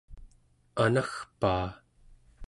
[0.83, 1.67] anagpaa!